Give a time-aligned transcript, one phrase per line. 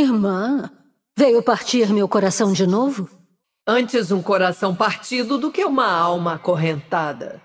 [0.00, 0.70] Irmã,
[1.16, 3.10] veio partir meu coração de novo?
[3.66, 7.42] Antes um coração partido do que uma alma acorrentada.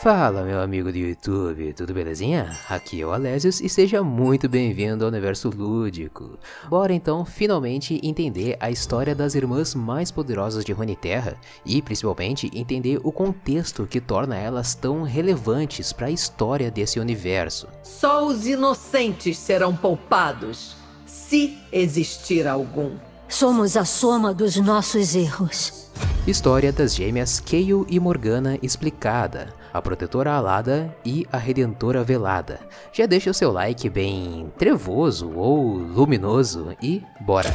[0.00, 2.56] Fala, meu amigo do YouTube, tudo belezinha?
[2.68, 6.38] Aqui é o Alésios e seja muito bem-vindo ao Universo Lúdico.
[6.68, 11.36] Bora então finalmente entender a história das irmãs mais poderosas de Runeterra
[11.66, 17.66] e principalmente entender o contexto que torna elas tão relevantes para a história desse universo.
[17.82, 20.76] Só os inocentes serão poupados,
[21.06, 22.92] se existir algum.
[23.28, 25.90] Somos a soma dos nossos erros.
[26.24, 32.60] História das gêmeas Kayle e Morgana explicada a protetora alada e a redentora velada.
[32.92, 37.52] Já deixa o seu like bem trevoso ou luminoso e bora!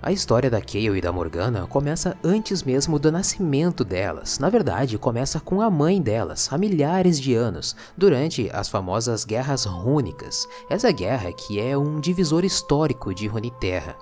[0.00, 4.38] A história da Kayle e da Morgana começa antes mesmo do nascimento delas.
[4.38, 9.64] Na verdade, começa com a mãe delas, há milhares de anos, durante as famosas Guerras
[9.64, 10.46] Rúnicas.
[10.70, 13.96] Essa guerra que é um divisor histórico de Runeterra.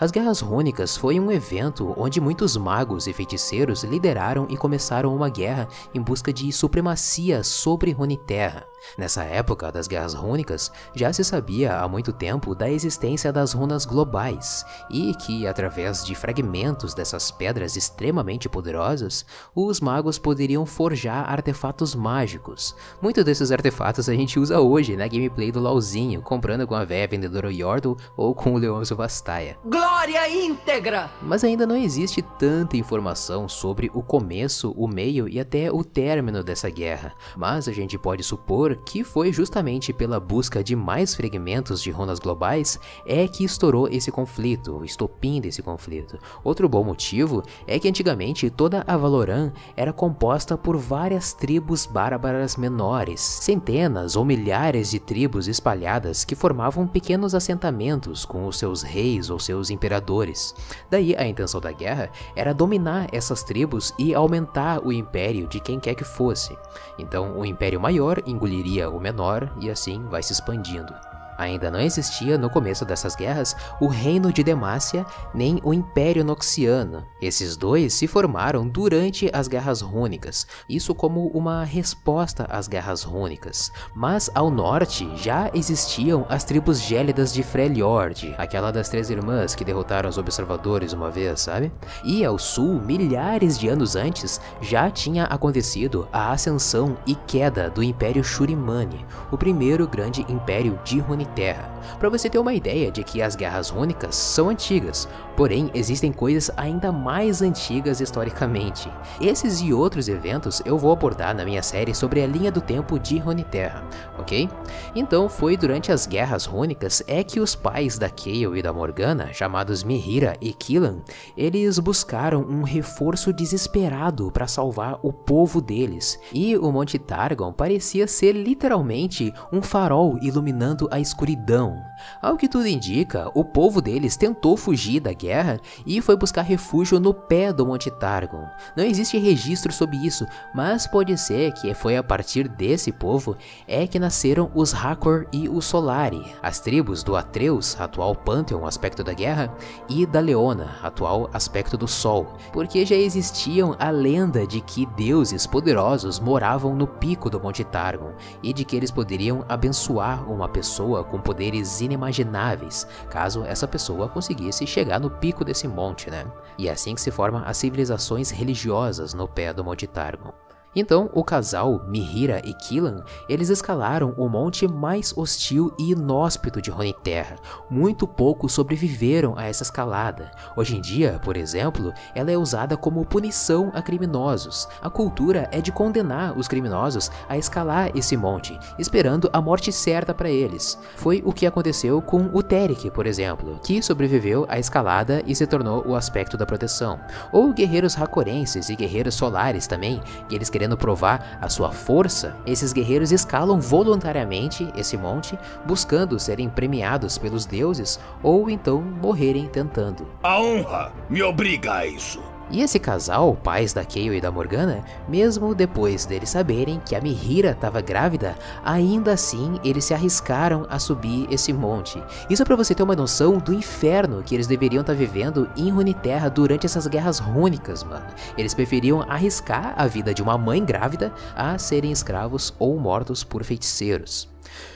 [0.00, 5.28] As Guerras Rúnicas foi um evento onde muitos magos e feiticeiros lideraram e começaram uma
[5.28, 8.69] guerra em busca de supremacia sobre Runeterra.
[8.96, 13.84] Nessa época das Guerras Rúnicas, já se sabia há muito tempo da existência das runas
[13.84, 21.94] globais, e que, através de fragmentos dessas pedras extremamente poderosas, os magos poderiam forjar artefatos
[21.94, 22.74] mágicos.
[23.00, 27.08] Muitos desses artefatos a gente usa hoje na gameplay do LoLzinho, comprando com a véia
[27.08, 29.58] vendedora Yordle ou com o Leôncio Vastaia.
[29.64, 31.10] Glória íntegra!
[31.22, 36.42] Mas ainda não existe tanta informação sobre o começo, o meio e até o término
[36.42, 41.82] dessa guerra, mas a gente pode supor que foi justamente pela busca de mais fragmentos
[41.82, 46.18] de runas globais é que estourou esse conflito, o estopim desse conflito.
[46.44, 52.56] Outro bom motivo é que antigamente toda a Valoran era composta por várias tribos bárbaras
[52.56, 59.30] menores, centenas ou milhares de tribos espalhadas que formavam pequenos assentamentos com os seus reis
[59.30, 60.54] ou seus imperadores.
[60.90, 65.80] Daí a intenção da guerra era dominar essas tribos e aumentar o império de quem
[65.80, 66.56] quer que fosse.
[66.98, 70.94] Então o império maior engoliria engoliria o menor e assim vai se expandindo.
[71.40, 77.02] Ainda não existia no começo dessas guerras o reino de Demácia nem o Império Noxiano.
[77.18, 83.72] Esses dois se formaram durante as Guerras Rúnicas, isso como uma resposta às Guerras Rúnicas.
[83.94, 89.64] Mas ao norte já existiam as tribos gélidas de Freljord, aquela das três irmãs que
[89.64, 91.72] derrotaram os observadores uma vez, sabe?
[92.04, 97.82] E ao sul, milhares de anos antes, já tinha acontecido a ascensão e queda do
[97.82, 103.02] Império Shurimani, o primeiro grande império de Runeterra Terra, para você ter uma ideia de
[103.02, 108.90] que as guerras rúnicas são antigas, porém existem coisas ainda mais antigas historicamente.
[109.20, 112.98] Esses e outros eventos eu vou abordar na minha série sobre a linha do tempo
[112.98, 113.82] de Runeterra,
[114.18, 114.48] ok?
[114.94, 119.32] Então foi durante as guerras rúnicas é que os pais da Kayle e da Morgana,
[119.32, 120.98] chamados Mihira e Killan,
[121.36, 128.06] eles buscaram um reforço desesperado para salvar o povo deles, e o Monte Targon parecia
[128.06, 131.89] ser literalmente um farol iluminando a escuridão escuridão.
[132.20, 137.00] Ao que tudo indica, o povo deles tentou fugir da guerra e foi buscar refúgio
[137.00, 138.46] no pé do Monte Targon.
[138.76, 143.86] Não existe registro sobre isso, mas pode ser que foi a partir desse povo é
[143.86, 149.12] que nasceram os Hakor e os Solari, as tribos do Atreus, atual Pantheon, aspecto da
[149.12, 149.52] guerra,
[149.88, 155.46] e da Leona, atual aspecto do Sol, porque já existiam a lenda de que deuses
[155.46, 158.12] poderosos moravam no pico do Monte Targon
[158.42, 164.66] e de que eles poderiam abençoar uma pessoa com poderes inimagináveis, caso essa pessoa conseguisse
[164.66, 166.24] chegar no pico desse monte, né?
[166.56, 170.32] E é assim que se formam as civilizações religiosas no pé do Monte Targon.
[170.74, 176.70] Então, o casal, Mihira e Killan, eles escalaram o monte mais hostil e inóspito de
[176.70, 177.36] Runeterra.
[177.68, 180.30] Muito poucos sobreviveram a essa escalada.
[180.54, 184.68] Hoje em dia, por exemplo, ela é usada como punição a criminosos.
[184.80, 190.14] A cultura é de condenar os criminosos a escalar esse monte, esperando a morte certa
[190.14, 190.78] para eles.
[190.94, 195.48] Foi o que aconteceu com o Terik, por exemplo, que sobreviveu à escalada e se
[195.48, 197.00] tornou o aspecto da proteção.
[197.32, 202.70] Ou guerreiros racorenses e guerreiros solares também, que eles querendo provar a sua força, esses
[202.70, 210.06] guerreiros escalam voluntariamente esse monte, buscando serem premiados pelos deuses ou então morrerem tentando.
[210.22, 212.20] A honra me obriga a isso.
[212.50, 217.00] E esse casal, pais da Kayle e da Morgana, mesmo depois deles saberem que a
[217.00, 222.02] Mihira estava grávida, ainda assim eles se arriscaram a subir esse monte.
[222.28, 225.48] Isso é para você ter uma noção do inferno que eles deveriam estar tá vivendo
[225.56, 228.06] em Runeterra durante essas guerras rúnicas, mano.
[228.36, 233.44] Eles preferiam arriscar a vida de uma mãe grávida a serem escravos ou mortos por
[233.44, 234.28] feiticeiros.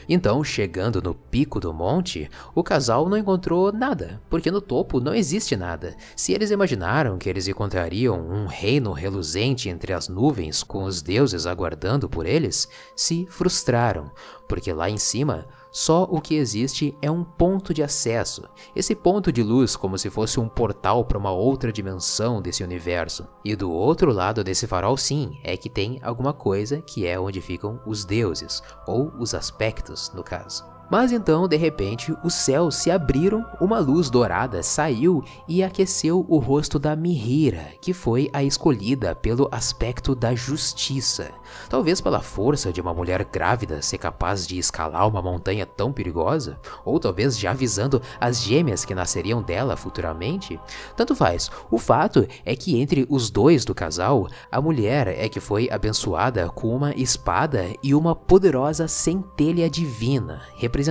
[0.09, 5.15] Então, chegando no pico do monte, o casal não encontrou nada, porque no topo não
[5.15, 5.97] existe nada.
[6.17, 11.47] Se eles imaginaram que eles encontrariam um reino reluzente entre as nuvens com os deuses
[11.47, 14.11] aguardando por eles, se frustraram,
[14.49, 18.44] porque lá em cima só o que existe é um ponto de acesso,
[18.76, 23.26] esse ponto de luz como se fosse um portal para uma outra dimensão desse universo.
[23.44, 27.41] E do outro lado desse farol, sim, é que tem alguma coisa que é onde
[27.41, 30.74] ficam os deuses, ou os aspectos, no caso.
[30.94, 36.38] Mas então, de repente, os céus se abriram, uma luz dourada saiu e aqueceu o
[36.38, 41.32] rosto da Mihira, que foi a escolhida pelo aspecto da justiça.
[41.69, 46.61] Talvez pela força de uma mulher grávida ser capaz de escalar uma montanha tão perigosa,
[46.85, 50.61] ou talvez já avisando as gêmeas que nasceriam dela futuramente.
[50.97, 55.40] Tanto faz, o fato é que entre os dois do casal, a mulher é que
[55.40, 60.83] foi abençoada com uma espada e uma poderosa centelha divina, representando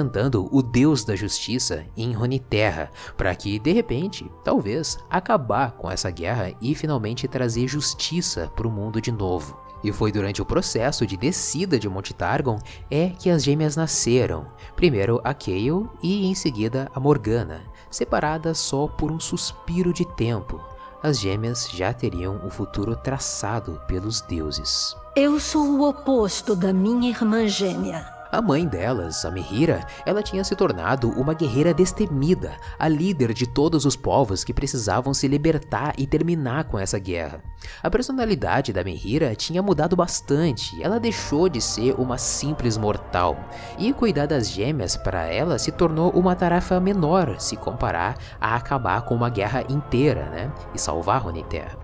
[0.51, 6.53] o deus da justiça em Roniterra, para que, de repente, talvez, acabar com essa guerra
[6.61, 9.61] e finalmente trazer justiça para o mundo de novo.
[9.83, 12.57] E foi durante o processo de descida de Monte Targon
[12.89, 14.47] é que as gêmeas nasceram.
[14.75, 17.61] Primeiro a Kayle e em seguida a Morgana,
[17.91, 20.61] separadas só por um suspiro de tempo.
[21.01, 24.95] As gêmeas já teriam o futuro traçado pelos deuses.
[25.17, 28.22] Eu sou o oposto da minha irmã gêmea.
[28.33, 33.45] A mãe delas, a Mihira, ela tinha se tornado uma guerreira destemida, a líder de
[33.45, 37.43] todos os povos que precisavam se libertar e terminar com essa guerra.
[37.83, 43.37] A personalidade da Mihira tinha mudado bastante, ela deixou de ser uma simples mortal,
[43.77, 49.03] e cuidar das gêmeas para ela se tornou uma tarefa menor se comparar a acabar
[49.03, 51.77] com uma guerra inteira, né, e salvar Runeterra.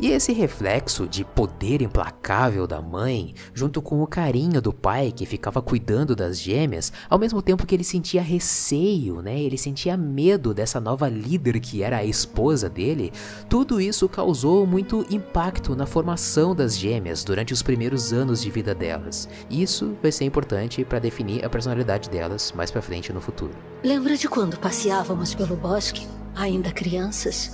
[0.00, 5.26] E esse reflexo de poder implacável da mãe, junto com o carinho do pai que
[5.26, 9.40] ficava cuidando das gêmeas, ao mesmo tempo que ele sentia receio, né?
[9.40, 13.12] Ele sentia medo dessa nova líder que era a esposa dele.
[13.48, 18.72] Tudo isso causou muito impacto na formação das gêmeas durante os primeiros anos de vida
[18.76, 19.28] delas.
[19.50, 23.52] Isso vai ser importante para definir a personalidade delas mais para frente no futuro.
[23.82, 26.06] Lembra de quando passeávamos pelo bosque,
[26.36, 27.50] ainda crianças?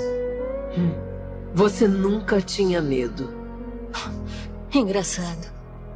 [0.77, 1.14] Hum.
[1.55, 3.33] Você nunca tinha medo.
[4.75, 5.53] Engraçado.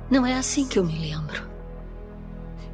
[0.08, 1.43] Não é assim que eu me lembro.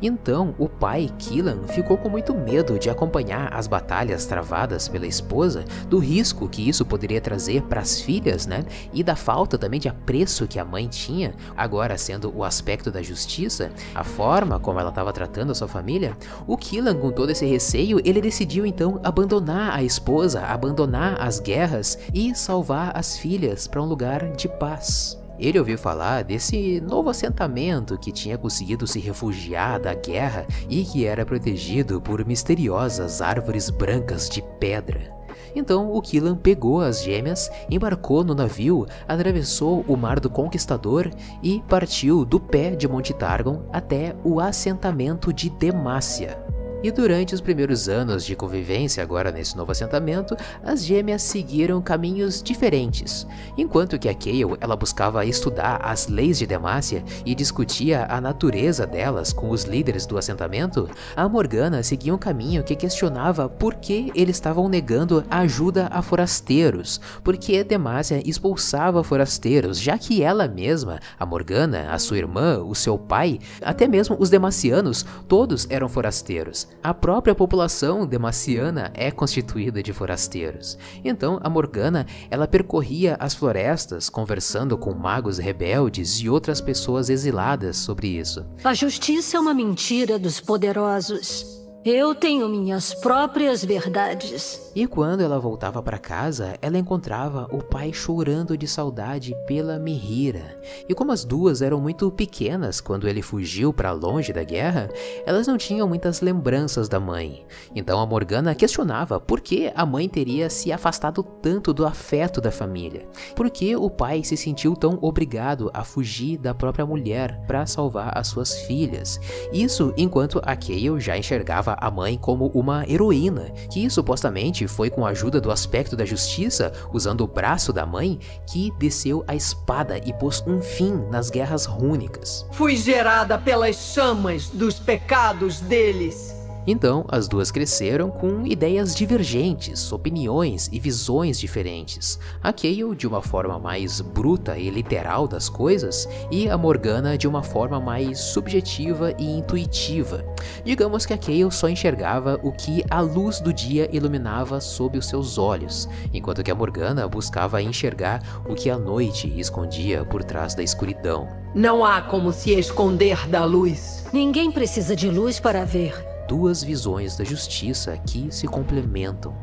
[0.00, 5.64] Então, o pai, Killan, ficou com muito medo de acompanhar as batalhas travadas pela esposa,
[5.88, 8.64] do risco que isso poderia trazer para as filhas, né?
[8.92, 13.02] E da falta também de apreço que a mãe tinha, agora sendo o aspecto da
[13.02, 16.16] justiça, a forma como ela estava tratando a sua família.
[16.46, 21.98] O Killan, com todo esse receio, ele decidiu então abandonar a esposa, abandonar as guerras
[22.12, 25.23] e salvar as filhas para um lugar de paz.
[25.44, 31.04] Ele ouviu falar desse novo assentamento que tinha conseguido se refugiar da guerra e que
[31.04, 35.12] era protegido por misteriosas árvores brancas de pedra.
[35.54, 41.10] Então o Killan pegou as gêmeas, embarcou no navio, atravessou o Mar do Conquistador
[41.42, 46.53] e partiu do pé de Monte Targon até o assentamento de Demacia.
[46.84, 52.42] E durante os primeiros anos de convivência agora nesse novo assentamento, as gêmeas seguiram caminhos
[52.42, 53.26] diferentes.
[53.56, 58.86] Enquanto que a Kayle ela buscava estudar as leis de Demacia e discutia a natureza
[58.86, 60.86] delas com os líderes do assentamento,
[61.16, 67.00] a Morgana seguia um caminho que questionava por que eles estavam negando ajuda a forasteiros,
[67.22, 72.98] porque Demacia expulsava forasteiros, já que ela mesma, a Morgana, a sua irmã, o seu
[72.98, 76.73] pai, até mesmo os demacianos, todos eram forasteiros.
[76.82, 80.76] A própria população demaciana é constituída de forasteiros.
[81.04, 87.78] Então, a Morgana, ela percorria as florestas conversando com magos rebeldes e outras pessoas exiladas
[87.78, 88.44] sobre isso.
[88.62, 91.63] A justiça é uma mentira dos poderosos.
[91.84, 94.72] Eu tenho minhas próprias verdades.
[94.74, 100.58] E quando ela voltava para casa, ela encontrava o pai chorando de saudade pela Mihira.
[100.88, 104.88] E como as duas eram muito pequenas quando ele fugiu para longe da guerra,
[105.26, 107.44] elas não tinham muitas lembranças da mãe.
[107.74, 112.50] Então a Morgana questionava por que a mãe teria se afastado tanto do afeto da
[112.50, 113.06] família.
[113.36, 118.16] Por que o pai se sentiu tão obrigado a fugir da própria mulher para salvar
[118.16, 119.20] as suas filhas.
[119.52, 125.06] Isso enquanto a Kayle já enxergava a mãe como uma heroína, que supostamente foi com
[125.06, 129.98] a ajuda do aspecto da justiça, usando o braço da mãe, que desceu a espada
[129.98, 132.46] e pôs um fim nas guerras rúnicas.
[132.52, 136.43] Fui gerada pelas chamas dos pecados deles.
[136.66, 142.18] Então, as duas cresceram com ideias divergentes, opiniões e visões diferentes.
[142.42, 147.28] A Kayle de uma forma mais bruta e literal das coisas, e a Morgana de
[147.28, 150.24] uma forma mais subjetiva e intuitiva.
[150.64, 155.06] Digamos que a Kayle só enxergava o que a luz do dia iluminava sob os
[155.06, 160.54] seus olhos, enquanto que a Morgana buscava enxergar o que a noite escondia por trás
[160.54, 161.28] da escuridão.
[161.54, 164.04] Não há como se esconder da luz.
[164.12, 169.34] Ninguém precisa de luz para ver duas visões da justiça que se complementam.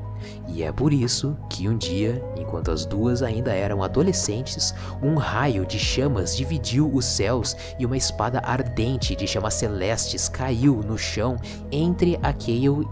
[0.47, 5.65] E é por isso que um dia, enquanto as duas ainda eram adolescentes, um raio
[5.65, 11.37] de chamas dividiu os céus e uma espada ardente de chamas celestes caiu no chão
[11.71, 12.31] entre a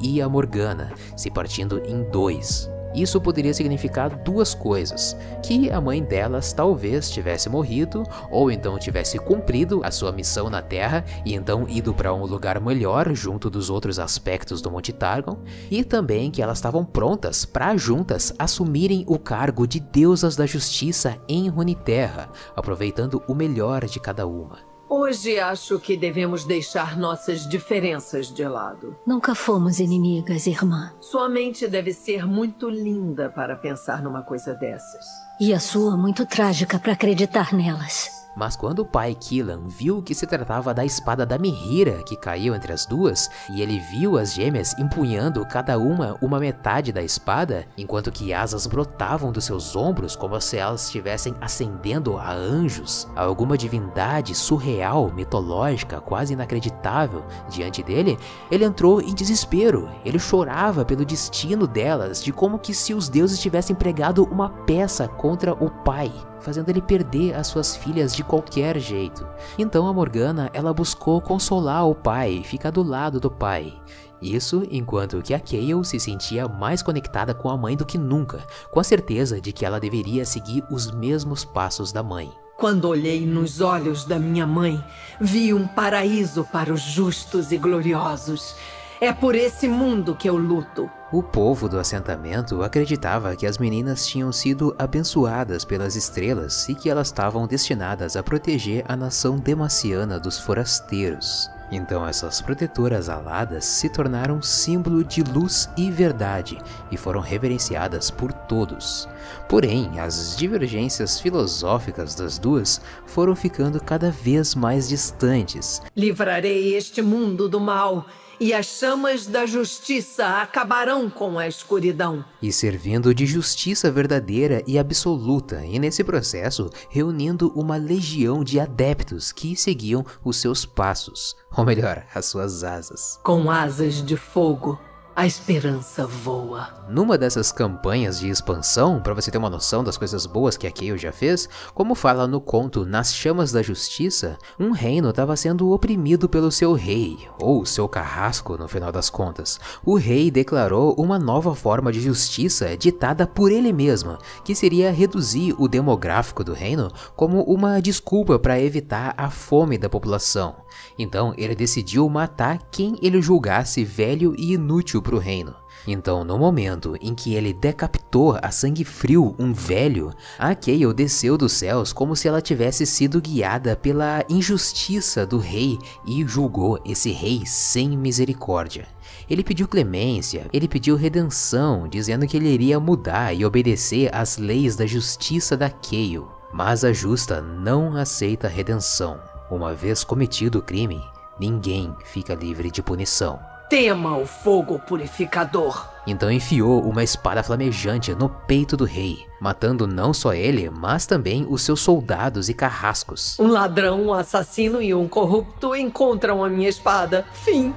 [0.01, 2.69] e a Morgana, se partindo em dois.
[2.93, 9.17] Isso poderia significar duas coisas: que a mãe delas talvez tivesse morrido, ou então tivesse
[9.19, 13.69] cumprido a sua missão na Terra e então ido para um lugar melhor junto dos
[13.69, 15.37] outros aspectos do Monte Targon,
[15.69, 21.17] e também que elas estavam prontas para juntas assumirem o cargo de deusas da justiça
[21.27, 24.68] em Runeterra, aproveitando o melhor de cada uma.
[24.91, 28.97] Hoje acho que devemos deixar nossas diferenças de lado.
[29.05, 30.91] Nunca fomos inimigas, irmã.
[30.99, 35.05] Sua mente deve ser muito linda para pensar numa coisa dessas.
[35.39, 38.19] E a sua muito trágica para acreditar nelas.
[38.39, 42.55] Mas quando o pai Killan viu que se tratava da espada da Mihira que caiu
[42.55, 47.67] entre as duas, e ele viu as gêmeas empunhando cada uma uma metade da espada,
[47.77, 53.23] enquanto que asas brotavam dos seus ombros como se elas estivessem ascendendo a anjos, a
[53.23, 54.78] alguma divindade surreal,
[55.13, 58.17] mitológica, quase inacreditável diante dele,
[58.49, 59.89] ele entrou em desespero.
[60.03, 65.07] Ele chorava pelo destino delas, de como que se os deuses tivessem pregado uma peça
[65.07, 69.27] contra o pai fazendo ele perder as suas filhas de qualquer jeito.
[69.57, 73.73] Então a Morgana, ela buscou consolar o pai, ficar do lado do pai.
[74.21, 78.45] Isso enquanto que a Kayle se sentia mais conectada com a mãe do que nunca,
[78.71, 82.31] com a certeza de que ela deveria seguir os mesmos passos da mãe.
[82.57, 84.83] Quando olhei nos olhos da minha mãe,
[85.21, 88.53] vi um paraíso para os justos e gloriosos.
[88.99, 90.91] É por esse mundo que eu luto.
[91.09, 96.89] O povo do assentamento acreditava que as meninas tinham sido abençoadas pelas estrelas e que
[96.89, 101.49] elas estavam destinadas a proteger a nação demaciana dos forasteiros.
[101.71, 106.57] Então essas protetoras aladas se tornaram símbolo de luz e verdade
[106.91, 109.07] e foram reverenciadas por todos.
[109.47, 115.81] Porém, as divergências filosóficas das duas foram ficando cada vez mais distantes.
[115.95, 118.05] Livrarei este mundo do mal
[118.39, 122.23] e as chamas da justiça acabarão com a escuridão.
[122.41, 129.31] E servindo de justiça verdadeira e absoluta, e nesse processo reunindo uma legião de adeptos
[129.31, 133.19] que seguiam os seus passos, ou melhor, as suas asas.
[133.23, 134.79] Com asas de fogo
[135.19, 136.69] a esperança voa.
[136.87, 140.71] Numa dessas campanhas de expansão, para você ter uma noção das coisas boas que a
[140.71, 145.71] Kayle já fez, como fala no conto Nas Chamas da Justiça, um reino estava sendo
[145.71, 149.59] oprimido pelo seu rei, ou seu carrasco no final das contas.
[149.83, 155.53] O rei declarou uma nova forma de justiça ditada por ele mesmo, que seria reduzir
[155.57, 160.55] o demográfico do reino como uma desculpa para evitar a fome da população.
[160.97, 165.55] Então ele decidiu matar quem ele julgasse velho e inútil para o reino.
[165.87, 171.35] Então, no momento em que ele decapitou a sangue frio um velho, a Kayle desceu
[171.35, 177.11] dos céus como se ela tivesse sido guiada pela injustiça do rei e julgou esse
[177.11, 178.87] rei sem misericórdia.
[179.27, 184.75] Ele pediu clemência, ele pediu redenção, dizendo que ele iria mudar e obedecer às leis
[184.75, 186.27] da justiça da Kayle.
[186.53, 189.19] Mas a justa não aceita redenção.
[189.49, 191.01] Uma vez cometido o crime,
[191.39, 193.48] ninguém fica livre de punição.
[193.69, 195.87] Tema o fogo purificador.
[196.07, 201.45] Então enfiou uma espada flamejante no peito do rei, matando não só ele, mas também
[201.47, 203.37] os seus soldados e carrascos.
[203.39, 207.27] Um ladrão, um assassino e um corrupto encontram a minha espada.
[207.31, 207.71] Fim.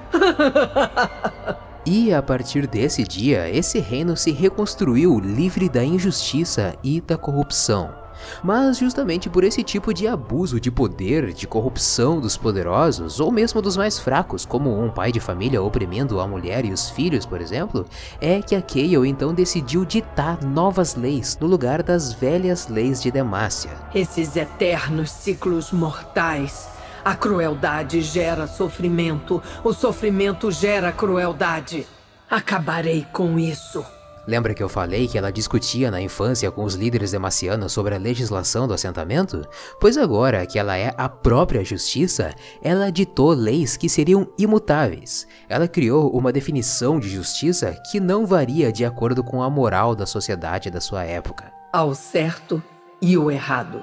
[1.84, 8.01] E a partir desse dia, esse reino se reconstruiu livre da injustiça e da corrupção.
[8.42, 13.62] Mas justamente por esse tipo de abuso de poder, de corrupção dos poderosos, ou mesmo
[13.62, 17.40] dos mais fracos, como um pai de família oprimindo a mulher e os filhos, por
[17.40, 17.86] exemplo,
[18.20, 23.10] é que a Kayle então decidiu ditar novas leis no lugar das velhas leis de
[23.10, 23.72] Demacia.
[23.94, 26.68] Esses eternos ciclos mortais.
[27.04, 31.84] A crueldade gera sofrimento, o sofrimento gera crueldade.
[32.30, 33.84] Acabarei com isso.
[34.26, 37.98] Lembra que eu falei que ela discutia na infância com os líderes demacianos sobre a
[37.98, 39.46] legislação do assentamento?
[39.80, 45.26] Pois agora que ela é a própria justiça, ela ditou leis que seriam imutáveis.
[45.48, 50.06] Ela criou uma definição de justiça que não varia de acordo com a moral da
[50.06, 51.52] sociedade da sua época.
[51.72, 52.62] Ao certo
[53.00, 53.82] e o errado.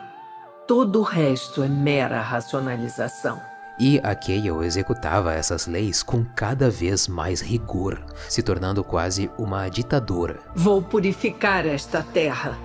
[0.66, 3.49] Todo o resto é mera racionalização.
[3.80, 9.70] E a Kayle executava essas leis com cada vez mais rigor, se tornando quase uma
[9.70, 10.40] ditadora.
[10.54, 12.58] Vou purificar esta terra.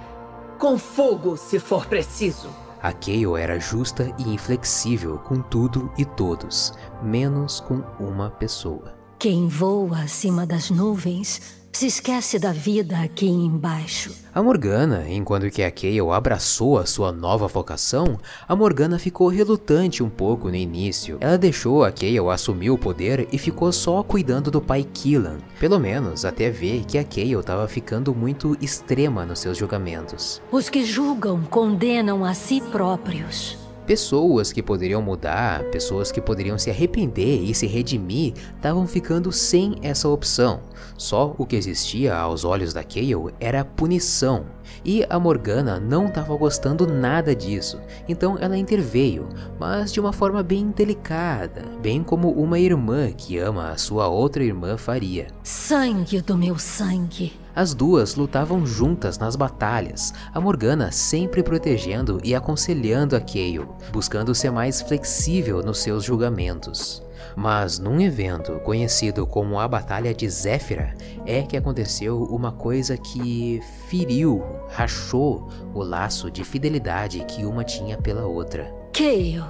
[0.59, 2.49] Com fogo, se for preciso.
[2.83, 8.94] A Kayle era justa e inflexível com tudo e todos, menos com uma pessoa.
[9.18, 14.12] Quem voa acima das nuvens se esquece da vida aqui embaixo.
[14.33, 20.02] A Morgana, enquanto que a Kayle abraçou a sua nova vocação, a Morgana ficou relutante
[20.02, 21.19] um pouco no início.
[21.21, 25.81] Ela deixou a Kayle assumir o poder e ficou só cuidando do pai Killan, pelo
[25.81, 30.40] menos até ver que a Kayle estava ficando muito extrema nos seus julgamentos.
[30.52, 33.63] Os que julgam condenam a si próprios.
[33.86, 39.76] Pessoas que poderiam mudar, pessoas que poderiam se arrepender e se redimir, estavam ficando sem
[39.82, 40.62] essa opção.
[40.96, 44.46] Só o que existia aos olhos da Kayle era punição,
[44.85, 49.28] e a Morgana não estava gostando nada disso, então ela interveio,
[49.59, 54.42] mas de uma forma bem delicada, bem como uma irmã que ama a sua outra
[54.42, 55.26] irmã faria.
[55.42, 57.33] Sangue do meu sangue.
[57.54, 64.35] As duas lutavam juntas nas batalhas, a Morgana sempre protegendo e aconselhando a Kayle, buscando
[64.35, 67.03] ser mais flexível nos seus julgamentos.
[67.36, 70.94] Mas num evento conhecido como a Batalha de Zéfira,
[71.26, 77.98] é que aconteceu uma coisa que feriu, rachou o laço de fidelidade que uma tinha
[77.98, 78.72] pela outra.
[78.92, 79.44] Kayle,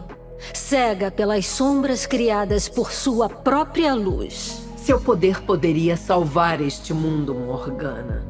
[0.52, 4.62] cega pelas sombras criadas por sua própria luz.
[4.76, 8.22] Seu poder poderia salvar este mundo, Morgana,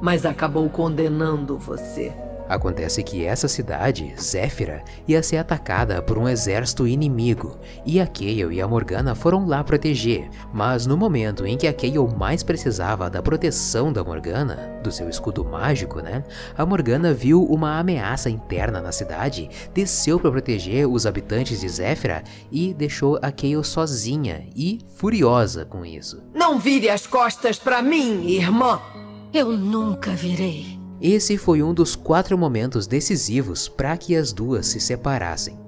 [0.00, 2.12] mas acabou condenando você.
[2.52, 8.54] Acontece que essa cidade, Zéfira, ia ser atacada por um exército inimigo, e a Kayle
[8.54, 13.08] e a Morgana foram lá proteger, mas no momento em que a Kayle mais precisava
[13.08, 16.22] da proteção da Morgana, do seu escudo mágico, né,
[16.54, 22.22] a Morgana viu uma ameaça interna na cidade, desceu para proteger os habitantes de Zéfira
[22.50, 26.22] e deixou a Kayle sozinha e furiosa com isso.
[26.34, 28.78] Não vire as costas para mim, irmã!
[29.32, 30.81] Eu nunca virei.
[31.02, 35.58] Esse foi um dos quatro momentos decisivos para que as duas se separassem.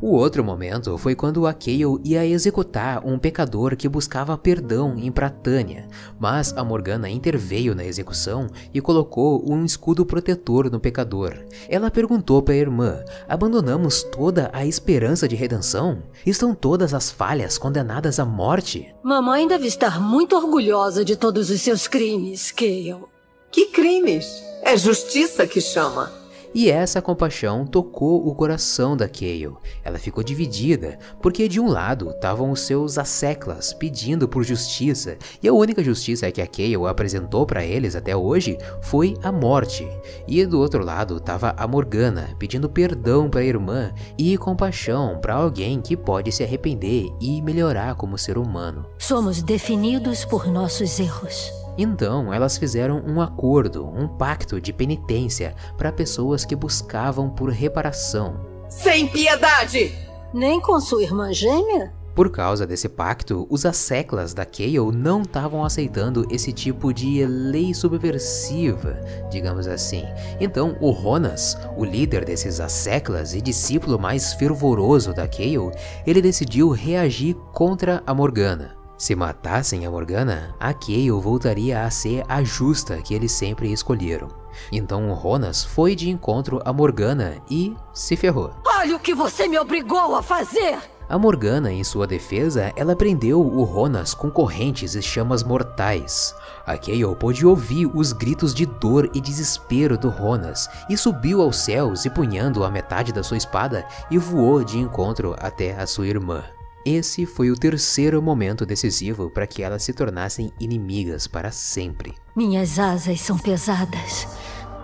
[0.00, 5.12] O outro momento foi quando a Kayle ia executar um pecador que buscava perdão em
[5.12, 5.86] Pratânia,
[6.18, 11.34] mas a Morgana interveio na execução e colocou um escudo protetor no pecador.
[11.68, 16.02] Ela perguntou para a irmã: Abandonamos toda a esperança de redenção?
[16.24, 18.94] Estão todas as falhas condenadas à morte?
[19.02, 23.17] Mamãe deve estar muito orgulhosa de todos os seus crimes, Kayle.
[23.50, 24.26] Que crimes?
[24.62, 26.12] É justiça que chama.
[26.54, 29.56] E essa compaixão tocou o coração da Kayle.
[29.84, 35.48] Ela ficou dividida, porque de um lado estavam os seus asseclas pedindo por justiça, e
[35.48, 39.86] a única justiça que a Kayle apresentou para eles até hoje foi a morte.
[40.26, 45.34] E do outro lado estava a Morgana pedindo perdão para a irmã e compaixão para
[45.34, 48.86] alguém que pode se arrepender e melhorar como ser humano.
[48.98, 51.67] Somos definidos por nossos erros.
[51.78, 58.40] Então, elas fizeram um acordo, um pacto de penitência para pessoas que buscavam por reparação.
[58.68, 59.94] Sem piedade!
[60.34, 61.96] Nem com sua irmã gêmea?
[62.18, 67.72] Por causa desse pacto, os asseclas da Kayle não estavam aceitando esse tipo de lei
[67.72, 68.98] subversiva,
[69.30, 70.02] digamos assim.
[70.40, 75.70] Então, o Ronas, o líder desses asseclas e discípulo mais fervoroso da Kayle,
[76.04, 78.77] ele decidiu reagir contra a Morgana.
[78.98, 84.26] Se matassem a Morgana, a Kayle voltaria a ser a justa que eles sempre escolheram.
[84.72, 88.50] Então o Ronas foi de encontro a Morgana e se ferrou.
[88.66, 90.78] Olha o que você me obrigou a fazer!
[91.08, 96.34] A Morgana, em sua defesa, ela prendeu o Ronas com correntes e chamas mortais.
[96.66, 101.56] A Kayle pôde ouvir os gritos de dor e desespero do Ronas e subiu aos
[101.56, 106.42] céus empunhando a metade da sua espada e voou de encontro até a sua irmã.
[106.90, 112.14] Esse foi o terceiro momento decisivo para que elas se tornassem inimigas para sempre.
[112.34, 114.26] Minhas asas são pesadas,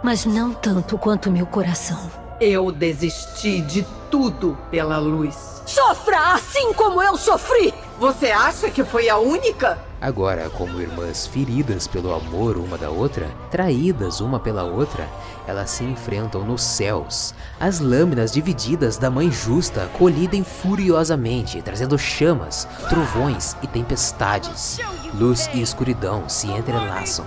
[0.03, 1.99] mas não tanto quanto meu coração.
[2.39, 5.63] Eu desisti de tudo pela luz.
[5.65, 7.73] Sofra assim como eu sofri!
[7.99, 9.83] Você acha que foi a única?
[10.05, 15.09] Agora, como irmãs feridas pelo amor uma da outra, traídas uma pela outra,
[15.47, 17.35] elas se enfrentam nos céus.
[17.59, 24.79] As lâminas divididas da Mãe Justa colidem furiosamente, trazendo chamas, trovões e tempestades.
[25.15, 27.25] Luz e escuridão se entrelaçam.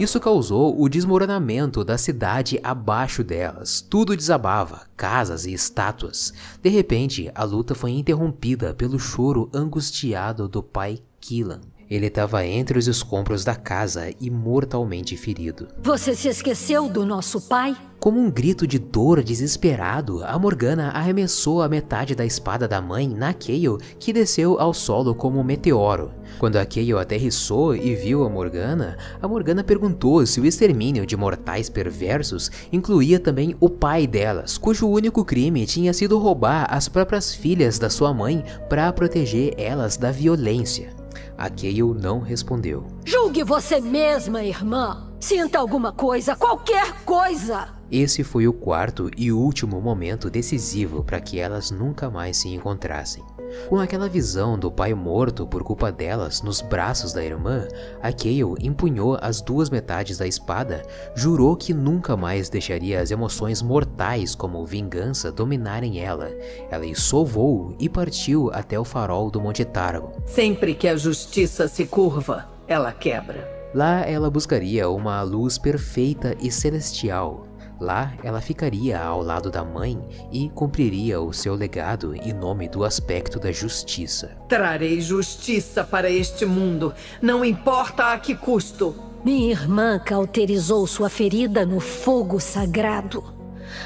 [0.00, 3.82] Isso causou o desmoronamento da cidade abaixo delas.
[3.82, 6.32] Tudo desabava, casas e estátuas.
[6.62, 11.60] De repente, a luta foi interrompida pelo choro angustiado do pai Killan.
[11.90, 15.66] Ele estava entre os escombros da casa e mortalmente ferido.
[15.82, 17.76] Você se esqueceu do nosso pai?
[17.98, 23.08] Como um grito de dor desesperado, a Morgana arremessou a metade da espada da mãe
[23.08, 26.12] na Kayle, que desceu ao solo como um meteoro.
[26.38, 31.16] Quando a Kayle aterrissou e viu a Morgana, a Morgana perguntou se o extermínio de
[31.16, 37.34] mortais perversos incluía também o pai delas, cujo único crime tinha sido roubar as próprias
[37.34, 40.99] filhas da sua mãe para proteger elas da violência.
[41.40, 42.86] A Kayle não respondeu.
[43.02, 45.10] Julgue você mesma, irmã.
[45.18, 47.68] Sinta alguma coisa, qualquer coisa.
[47.90, 53.24] Esse foi o quarto e último momento decisivo para que elas nunca mais se encontrassem.
[53.68, 57.66] Com aquela visão do pai morto por culpa delas nos braços da irmã,
[58.02, 60.82] a Kayle empunhou as duas metades da espada,
[61.14, 66.30] jurou que nunca mais deixaria as emoções mortais como vingança dominarem ela.
[66.70, 66.84] Ela
[67.24, 70.12] voo e partiu até o farol do Monte Targo.
[70.26, 73.60] Sempre que a justiça se curva, ela quebra.
[73.72, 77.46] Lá ela buscaria uma luz perfeita e celestial,
[77.80, 79.98] Lá, ela ficaria ao lado da mãe
[80.30, 84.36] e cumpriria o seu legado em nome do aspecto da justiça.
[84.46, 88.94] Trarei justiça para este mundo, não importa a que custo.
[89.24, 93.24] Minha irmã cauterizou sua ferida no fogo sagrado.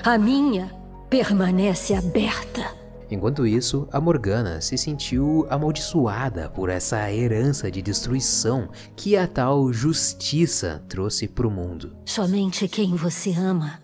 [0.03, 0.75] A minha
[1.09, 2.73] permanece aberta.
[3.09, 9.73] Enquanto isso, a Morgana se sentiu amaldiçoada por essa herança de destruição que a tal
[9.73, 11.95] justiça trouxe para o mundo.
[12.07, 13.84] Somente quem você ama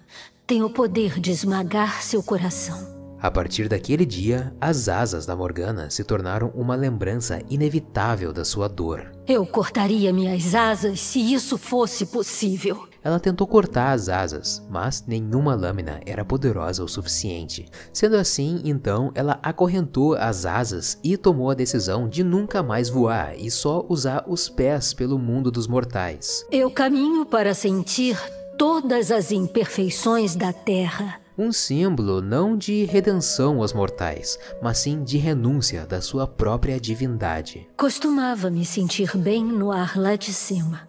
[0.50, 2.76] tem o poder de esmagar seu coração.
[3.20, 8.66] A partir daquele dia, as asas da Morgana se tornaram uma lembrança inevitável da sua
[8.66, 9.12] dor.
[9.28, 12.88] Eu cortaria minhas asas se isso fosse possível.
[13.00, 17.68] Ela tentou cortar as asas, mas nenhuma lâmina era poderosa o suficiente.
[17.92, 23.38] Sendo assim, então, ela acorrentou as asas e tomou a decisão de nunca mais voar
[23.38, 26.44] e só usar os pés pelo mundo dos mortais.
[26.50, 28.18] Eu caminho para sentir
[28.60, 31.18] todas as imperfeições da terra.
[31.38, 37.66] Um símbolo não de redenção aos mortais, mas sim de renúncia da sua própria divindade.
[37.74, 40.86] Costumava me sentir bem no ar lá de cima.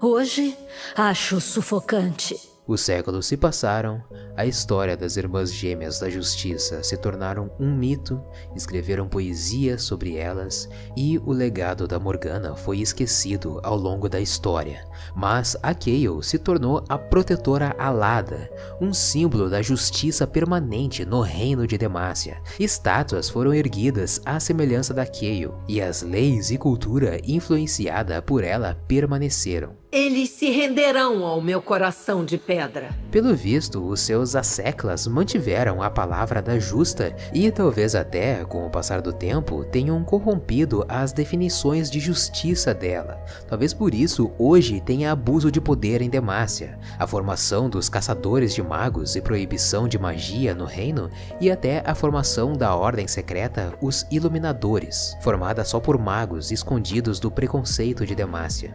[0.00, 0.56] Hoje
[0.94, 2.51] acho sufocante.
[2.64, 4.00] Os séculos se passaram,
[4.36, 8.22] a história das Irmãs Gêmeas da Justiça se tornaram um mito,
[8.54, 14.86] escreveram poesia sobre elas e o legado da Morgana foi esquecido ao longo da história.
[15.16, 18.48] Mas a Kayle se tornou a protetora alada,
[18.80, 22.40] um símbolo da justiça permanente no reino de Demacia.
[22.60, 28.76] Estátuas foram erguidas à semelhança da Kayle e as leis e cultura influenciada por ela
[28.86, 29.81] permaneceram.
[29.92, 32.96] Eles se renderão ao meu coração de pedra.
[33.10, 38.70] Pelo visto, os seus asseclas mantiveram a palavra da justa e talvez até, com o
[38.70, 43.22] passar do tempo, tenham corrompido as definições de justiça dela.
[43.46, 48.62] Talvez por isso hoje tenha abuso de poder em Demacia, a formação dos caçadores de
[48.62, 54.06] magos e proibição de magia no reino e até a formação da ordem secreta, os
[54.10, 58.74] Iluminadores, formada só por magos escondidos do preconceito de Demacia.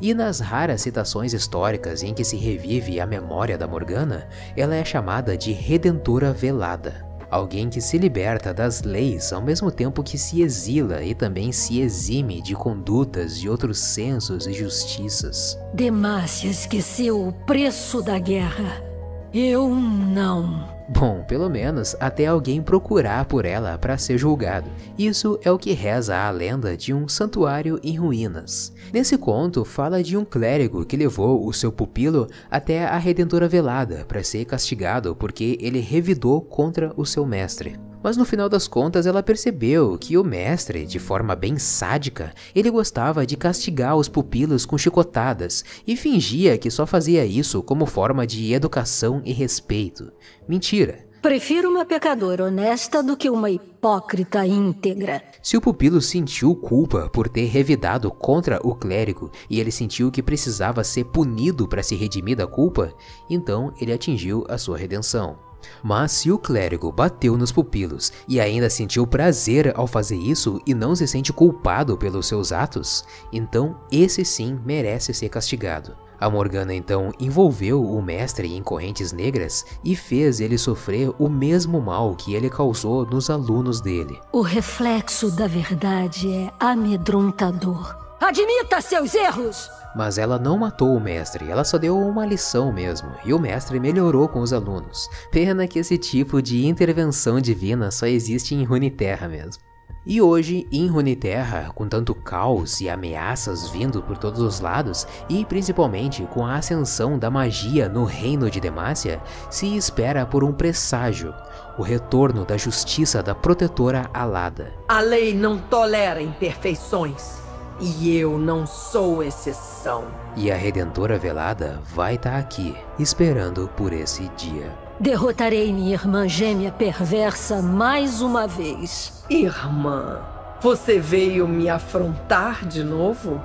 [0.00, 4.84] E nas raras citações históricas em que se revive a memória da Morgana, ela é
[4.84, 7.06] chamada de Redentora Velada.
[7.30, 11.80] Alguém que se liberta das leis ao mesmo tempo que se exila e também se
[11.80, 15.58] exime de condutas de outros sensos e justiças.
[15.72, 18.84] Demácia esqueceu o preço da guerra.
[19.32, 20.71] Eu não.
[20.88, 24.68] Bom, pelo menos até alguém procurar por ela para ser julgado.
[24.98, 28.72] Isso é o que reza a lenda de um santuário em ruínas.
[28.92, 34.04] Nesse conto, fala de um clérigo que levou o seu pupilo até a Redentora Velada
[34.06, 37.78] para ser castigado porque ele revidou contra o seu mestre.
[38.02, 42.70] Mas no final das contas ela percebeu que o mestre, de forma bem sádica, ele
[42.70, 48.26] gostava de castigar os pupilos com chicotadas e fingia que só fazia isso como forma
[48.26, 50.10] de educação e respeito.
[50.48, 51.12] Mentira.
[51.22, 55.22] Prefiro uma pecadora honesta do que uma hipócrita íntegra.
[55.40, 60.20] Se o pupilo sentiu culpa por ter revidado contra o clérigo e ele sentiu que
[60.20, 62.92] precisava ser punido para se redimir da culpa,
[63.30, 65.51] então ele atingiu a sua redenção.
[65.82, 70.74] Mas se o clérigo bateu nos pupilos e ainda sentiu prazer ao fazer isso e
[70.74, 75.96] não se sente culpado pelos seus atos, então esse sim merece ser castigado.
[76.22, 81.80] A Morgana então envolveu o mestre em correntes negras e fez ele sofrer o mesmo
[81.80, 84.20] mal que ele causou nos alunos dele.
[84.30, 88.01] O reflexo da verdade é amedrontador.
[88.22, 89.68] Admita seus erros!
[89.96, 93.80] Mas ela não matou o mestre, ela só deu uma lição mesmo, e o mestre
[93.80, 95.10] melhorou com os alunos.
[95.32, 99.60] Pena que esse tipo de intervenção divina só existe em Runeterra mesmo.
[100.06, 105.44] E hoje, em Runeterra, com tanto caos e ameaças vindo por todos os lados, e
[105.44, 111.34] principalmente com a ascensão da magia no reino de Demacia, se espera por um presságio,
[111.76, 114.72] o retorno da justiça da protetora alada.
[114.86, 117.41] A lei não tolera imperfeições.
[117.84, 120.04] E eu não sou exceção.
[120.36, 124.72] E a Redentora Velada vai estar tá aqui, esperando por esse dia.
[125.00, 129.24] Derrotarei minha irmã gêmea perversa mais uma vez.
[129.28, 130.20] Irmã,
[130.60, 133.42] você veio me afrontar de novo?